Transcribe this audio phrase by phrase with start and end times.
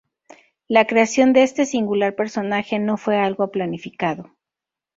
[0.67, 4.31] La creación de este singular personaje no fue algo planificado.